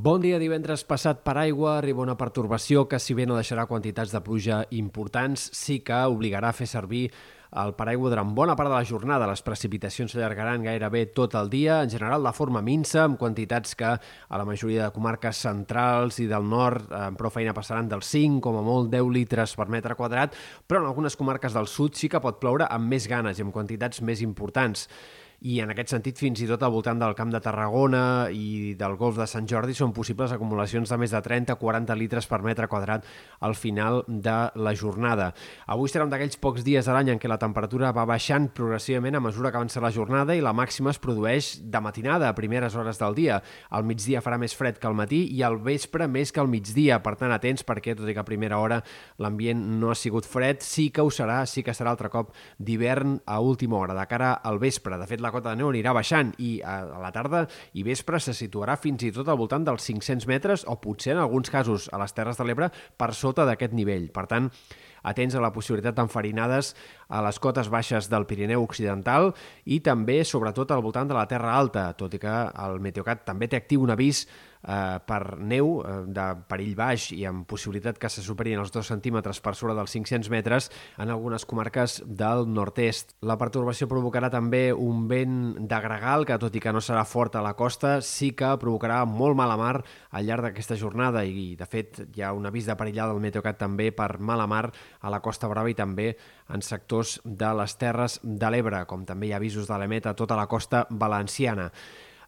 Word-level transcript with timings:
Bon 0.00 0.22
dia, 0.22 0.38
divendres 0.40 0.80
passat 0.88 1.18
per 1.20 1.34
aigua. 1.36 1.74
Arriba 1.76 2.00
una 2.00 2.14
pertorbació 2.16 2.86
que, 2.88 2.96
si 2.96 3.12
bé 3.12 3.26
no 3.28 3.34
deixarà 3.36 3.66
quantitats 3.68 4.14
de 4.14 4.22
pluja 4.24 4.62
importants, 4.72 5.50
sí 5.52 5.82
que 5.84 5.98
obligarà 6.08 6.54
a 6.54 6.56
fer 6.56 6.68
servir 6.70 7.02
el 7.60 7.74
paraigua 7.76 8.08
durant 8.08 8.30
bona 8.32 8.54
part 8.56 8.70
de 8.70 8.78
la 8.78 8.88
jornada. 8.88 9.28
Les 9.28 9.44
precipitacions 9.44 10.14
s'allargaran 10.14 10.64
gairebé 10.64 11.04
tot 11.12 11.36
el 11.36 11.52
dia, 11.52 11.82
en 11.84 11.92
general 11.92 12.24
de 12.24 12.32
forma 12.32 12.64
minsa, 12.64 13.02
amb 13.04 13.20
quantitats 13.20 13.76
que 13.76 13.92
a 13.92 14.40
la 14.40 14.48
majoria 14.48 14.86
de 14.86 14.96
comarques 14.96 15.44
centrals 15.44 16.22
i 16.24 16.30
del 16.30 16.48
nord 16.48 16.88
amb 16.96 17.20
prou 17.20 17.36
feina 17.36 17.52
passaran 17.52 17.92
dels 17.92 18.08
5, 18.08 18.40
com 18.46 18.56
a 18.56 18.64
molt 18.64 18.88
10 18.94 19.12
litres 19.12 19.52
per 19.52 19.68
metre 19.68 19.98
quadrat, 20.00 20.32
però 20.64 20.80
en 20.80 20.88
algunes 20.88 21.18
comarques 21.18 21.52
del 21.52 21.68
sud 21.68 22.00
sí 22.00 22.08
que 22.08 22.24
pot 22.24 22.40
ploure 22.40 22.72
amb 22.72 22.88
més 22.88 23.04
ganes 23.10 23.36
i 23.36 23.44
amb 23.44 23.52
quantitats 23.52 24.00
més 24.00 24.24
importants 24.24 24.88
i 25.40 25.60
en 25.64 25.72
aquest 25.72 25.94
sentit 25.94 26.18
fins 26.20 26.42
i 26.44 26.46
tot 26.48 26.60
al 26.62 26.72
voltant 26.74 26.98
del 27.00 27.14
Camp 27.16 27.30
de 27.32 27.40
Tarragona 27.40 28.28
i 28.28 28.74
del 28.76 28.96
Golf 29.00 29.16
de 29.16 29.26
Sant 29.30 29.46
Jordi 29.48 29.72
són 29.76 29.94
possibles 29.96 30.34
acumulacions 30.34 30.90
de 30.92 30.98
més 31.00 31.14
de 31.14 31.20
30-40 31.24 31.96
litres 31.96 32.28
per 32.28 32.42
metre 32.44 32.68
quadrat 32.68 33.06
al 33.40 33.56
final 33.56 34.02
de 34.06 34.36
la 34.60 34.74
jornada. 34.76 35.30
Avui 35.64 35.88
serà 35.88 36.04
un 36.04 36.12
d'aquells 36.12 36.36
pocs 36.42 36.64
dies 36.66 36.84
de 36.84 36.92
l'any 36.92 37.14
en 37.14 37.22
què 37.22 37.30
la 37.30 37.40
temperatura 37.40 37.92
va 37.96 38.04
baixant 38.08 38.50
progressivament 38.52 39.16
a 39.16 39.22
mesura 39.24 39.50
que 39.50 39.60
avança 39.62 39.80
la 39.80 39.92
jornada 39.94 40.36
i 40.36 40.44
la 40.44 40.52
màxima 40.52 40.92
es 40.92 41.00
produeix 41.00 41.54
de 41.64 41.80
matinada, 41.80 42.28
a 42.28 42.36
primeres 42.36 42.76
hores 42.76 43.00
del 43.00 43.16
dia. 43.16 43.40
Al 43.70 43.88
migdia 43.88 44.20
farà 44.20 44.36
més 44.36 44.56
fred 44.56 44.76
que 44.76 44.90
al 44.90 44.98
matí 44.98 45.22
i 45.32 45.40
al 45.46 45.56
vespre 45.64 46.04
més 46.08 46.32
que 46.32 46.44
al 46.44 46.52
migdia, 46.52 47.00
per 47.00 47.16
tant 47.16 47.32
atents 47.32 47.64
perquè, 47.64 47.96
tot 47.96 48.08
i 48.08 48.16
que 48.16 48.20
a 48.20 48.28
primera 48.28 48.60
hora 48.60 48.82
l'ambient 49.16 49.64
no 49.80 49.88
ha 49.90 49.96
sigut 49.96 50.28
fred, 50.28 50.60
sí 50.60 50.90
que 50.92 51.00
ho 51.00 51.08
serà, 51.08 51.40
sí 51.48 51.64
que 51.64 51.72
serà 51.72 51.94
altre 51.94 52.12
cop 52.12 52.34
d'hivern 52.58 53.22
a 53.24 53.40
última 53.40 53.80
hora, 53.80 53.96
de 53.96 54.06
cara 54.10 54.34
al 54.44 54.60
vespre. 54.60 55.00
De 55.00 55.08
fet, 55.08 55.24
la 55.24 55.29
cota 55.34 55.52
de 55.52 55.60
neu 55.60 55.70
anirà 55.70 55.94
baixant 55.96 56.34
i 56.38 56.58
a, 56.62 56.80
la 57.02 57.12
tarda 57.14 57.44
i 57.78 57.84
vespre 57.86 58.20
se 58.20 58.34
situarà 58.36 58.76
fins 58.80 59.04
i 59.06 59.12
tot 59.14 59.28
al 59.28 59.38
voltant 59.40 59.64
dels 59.66 59.86
500 59.88 60.28
metres 60.30 60.66
o 60.68 60.76
potser 60.82 61.14
en 61.16 61.22
alguns 61.24 61.50
casos 61.50 61.88
a 61.92 62.00
les 62.02 62.14
Terres 62.16 62.38
de 62.40 62.46
l'Ebre 62.46 62.70
per 62.70 63.12
sota 63.14 63.46
d'aquest 63.48 63.74
nivell. 63.76 64.10
Per 64.14 64.26
tant, 64.30 64.50
atents 65.02 65.34
a 65.34 65.42
la 65.42 65.52
possibilitat 65.54 65.96
d'enfarinades 65.96 66.74
a 67.08 67.22
les 67.24 67.40
cotes 67.40 67.70
baixes 67.72 68.10
del 68.12 68.26
Pirineu 68.28 68.64
Occidental 68.66 69.32
i 69.64 69.80
també, 69.84 70.20
sobretot, 70.24 70.70
al 70.70 70.84
voltant 70.84 71.08
de 71.08 71.16
la 71.16 71.26
Terra 71.30 71.56
Alta, 71.56 71.90
tot 71.96 72.14
i 72.14 72.22
que 72.22 72.36
el 72.66 72.80
Meteocat 72.84 73.24
també 73.28 73.48
té 73.48 73.60
actiu 73.60 73.86
un 73.86 73.94
avís 73.96 74.26
eh, 74.62 74.98
per 75.06 75.38
neu 75.38 75.80
eh, 75.80 75.96
de 76.08 76.26
perill 76.50 76.74
baix 76.78 77.10
i 77.16 77.24
amb 77.28 77.46
possibilitat 77.48 77.98
que 78.00 78.10
se 78.12 78.24
superin 78.24 78.60
els 78.60 78.72
2 78.74 78.92
centímetres 78.92 79.40
per 79.40 79.54
sobre 79.58 79.74
dels 79.78 79.92
500 79.94 80.30
metres 80.32 80.70
en 80.98 81.10
algunes 81.10 81.46
comarques 81.48 82.00
del 82.06 82.46
nord-est. 82.50 83.16
La 83.26 83.38
pertorbació 83.40 83.88
provocarà 83.90 84.30
també 84.32 84.70
un 84.72 85.06
vent 85.10 85.38
de 85.70 85.80
gregal 85.84 86.26
que, 86.28 86.38
tot 86.40 86.54
i 86.56 86.62
que 86.62 86.74
no 86.74 86.82
serà 86.84 87.04
fort 87.08 87.36
a 87.36 87.44
la 87.44 87.54
costa, 87.58 87.98
sí 88.04 88.32
que 88.36 88.52
provocarà 88.60 89.02
molt 89.08 89.38
mala 89.38 89.56
mar 89.60 89.76
al 90.10 90.26
llarg 90.26 90.48
d'aquesta 90.48 90.78
jornada 90.78 91.24
i, 91.24 91.54
de 91.58 91.68
fet, 91.68 92.02
hi 92.14 92.24
ha 92.24 92.34
un 92.36 92.46
avís 92.48 92.68
de 92.68 92.76
perillada 92.76 93.14
del 93.14 93.22
Meteocat 93.22 93.58
també 93.60 93.90
per 93.96 94.18
mala 94.18 94.46
mar 94.50 94.66
a 95.00 95.10
la 95.12 95.20
Costa 95.24 95.48
Brava 95.48 95.70
i 95.70 95.78
també 95.78 96.12
en 96.50 96.62
sectors 96.62 97.18
de 97.24 97.50
les 97.56 97.76
Terres 97.78 98.18
de 98.22 98.50
l'Ebre, 98.52 98.84
com 98.90 99.04
també 99.06 99.28
hi 99.28 99.34
ha 99.34 99.40
avisos 99.40 99.68
de 99.70 99.78
l'EMET 99.78 100.10
a 100.10 100.16
tota 100.18 100.38
la 100.38 100.48
costa 100.50 100.86
valenciana. 100.90 101.70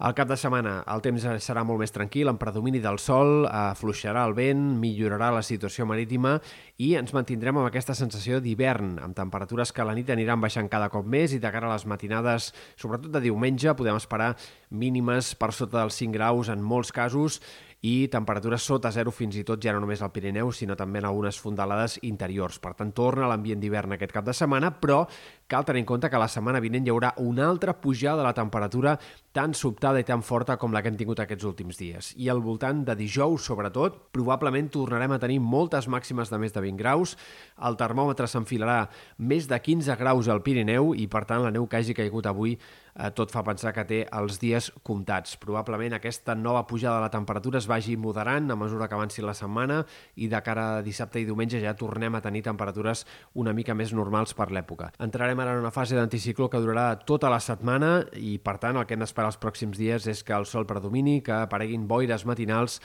Al 0.00 0.14
cap 0.16 0.30
de 0.30 0.36
setmana 0.40 0.78
el 0.88 1.02
temps 1.04 1.26
serà 1.44 1.60
molt 1.68 1.82
més 1.82 1.92
tranquil, 1.92 2.30
amb 2.30 2.40
predomini 2.40 2.80
del 2.80 2.96
sol, 2.96 3.44
afluixarà 3.44 4.22
el 4.24 4.32
vent, 4.32 4.62
millorarà 4.80 5.28
la 5.34 5.42
situació 5.44 5.84
marítima 5.84 6.38
i 6.80 6.94
ens 6.96 7.12
mantindrem 7.12 7.58
amb 7.60 7.68
aquesta 7.68 7.92
sensació 7.98 8.38
d'hivern, 8.40 8.94
amb 9.04 9.18
temperatures 9.18 9.74
que 9.76 9.84
la 9.84 9.92
nit 9.98 10.08
aniran 10.08 10.40
baixant 10.40 10.72
cada 10.72 10.88
cop 10.88 11.04
més 11.04 11.34
i 11.36 11.42
de 11.42 11.50
cara 11.52 11.68
a 11.68 11.74
les 11.74 11.84
matinades, 11.84 12.48
sobretot 12.80 13.12
de 13.12 13.20
diumenge, 13.26 13.76
podem 13.76 14.00
esperar 14.00 14.30
mínimes 14.72 15.34
per 15.36 15.52
sota 15.52 15.82
dels 15.82 16.00
5 16.00 16.16
graus 16.16 16.48
en 16.48 16.64
molts 16.64 16.96
casos 16.96 17.42
i 17.80 18.08
temperatures 18.12 18.62
sota 18.62 18.90
zero 18.92 19.12
fins 19.14 19.38
i 19.40 19.44
tot 19.46 19.62
ja 19.64 19.72
no 19.72 19.80
només 19.80 20.02
al 20.04 20.12
Pirineu, 20.12 20.50
sinó 20.52 20.76
també 20.76 21.00
en 21.00 21.06
algunes 21.08 21.38
fondalades 21.40 21.96
interiors. 22.04 22.58
Per 22.60 22.74
tant, 22.76 22.92
torna 22.92 23.28
l'ambient 23.30 23.60
d'hivern 23.62 23.96
aquest 23.96 24.12
cap 24.12 24.26
de 24.26 24.34
setmana, 24.36 24.74
però 24.82 25.06
cal 25.50 25.64
tenir 25.64 25.80
en 25.82 25.88
compte 25.88 26.10
que 26.10 26.20
la 26.20 26.28
setmana 26.28 26.60
vinent 26.60 26.86
hi 26.86 26.92
haurà 26.92 27.14
una 27.18 27.48
altra 27.48 27.74
pujada 27.80 28.20
de 28.20 28.26
la 28.28 28.34
temperatura 28.36 28.98
tan 29.32 29.54
sobtada 29.54 30.00
i 30.00 30.04
tan 30.04 30.22
forta 30.26 30.58
com 30.60 30.74
la 30.74 30.82
que 30.82 30.90
hem 30.92 30.98
tingut 31.00 31.22
aquests 31.22 31.46
últims 31.48 31.80
dies. 31.80 32.12
I 32.20 32.28
al 32.28 32.42
voltant 32.44 32.84
de 32.84 32.96
dijous, 32.98 33.48
sobretot, 33.48 33.96
probablement 34.12 34.68
tornarem 34.70 35.16
a 35.16 35.20
tenir 35.22 35.40
moltes 35.40 35.88
màximes 35.88 36.30
de 36.30 36.38
més 36.38 36.52
de 36.52 36.60
20 36.60 36.78
graus, 36.78 37.16
el 37.64 37.80
termòmetre 37.80 38.28
s'enfilarà 38.28 38.90
més 39.18 39.48
de 39.48 39.58
15 39.58 39.96
graus 39.96 40.28
al 40.28 40.44
Pirineu 40.44 40.92
i, 40.94 41.08
per 41.08 41.24
tant, 41.24 41.42
la 41.46 41.54
neu 41.54 41.66
que 41.66 41.80
hagi 41.80 41.96
caigut 41.96 42.28
avui 42.28 42.58
eh, 42.58 43.10
tot 43.16 43.32
fa 43.32 43.44
pensar 43.46 43.72
que 43.74 43.86
té 43.86 44.00
els 44.20 44.38
dies 44.42 44.70
comptats. 44.86 45.36
Probablement 45.40 45.96
aquesta 45.96 46.34
nova 46.34 46.66
pujada 46.66 46.98
de 46.98 47.06
la 47.06 47.14
temperatura 47.14 47.58
es 47.58 47.69
vagi 47.70 47.96
moderant 47.96 48.50
a 48.50 48.58
mesura 48.58 48.88
que 48.88 48.98
avanci 48.98 49.22
la 49.22 49.34
setmana 49.36 49.80
i 50.18 50.28
de 50.30 50.40
cara 50.44 50.66
a 50.76 50.82
dissabte 50.84 51.22
i 51.22 51.28
diumenge 51.28 51.62
ja 51.62 51.76
tornem 51.78 52.18
a 52.18 52.22
tenir 52.24 52.42
temperatures 52.46 53.06
una 53.38 53.54
mica 53.56 53.76
més 53.78 53.94
normals 53.96 54.34
per 54.34 54.50
l'època. 54.50 54.90
Entrarem 54.98 55.40
ara 55.40 55.54
en 55.54 55.64
una 55.64 55.74
fase 55.74 55.96
d'anticicló 55.98 56.50
que 56.50 56.60
durarà 56.62 56.98
tota 57.06 57.30
la 57.32 57.40
setmana 57.40 57.92
i, 58.18 58.36
per 58.42 58.58
tant, 58.62 58.76
el 58.76 58.86
que 58.86 58.98
hem 58.98 59.06
d'esperar 59.06 59.30
els 59.32 59.40
pròxims 59.40 59.78
dies 59.80 60.10
és 60.10 60.24
que 60.26 60.36
el 60.36 60.48
sol 60.50 60.66
predomini, 60.66 61.20
que 61.24 61.36
apareguin 61.46 61.88
boires 61.88 62.26
matinals 62.26 62.80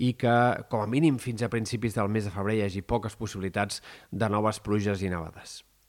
i 0.00 0.14
que, 0.16 0.36
com 0.72 0.82
a 0.82 0.88
mínim, 0.90 1.20
fins 1.20 1.44
a 1.44 1.52
principis 1.52 1.96
del 1.98 2.08
mes 2.08 2.26
de 2.26 2.34
febrer 2.34 2.60
hi 2.60 2.68
hagi 2.68 2.82
poques 2.82 3.18
possibilitats 3.20 3.84
de 4.10 4.32
noves 4.32 4.62
pluges 4.64 5.04
i 5.04 5.12
nevades. 5.12 5.60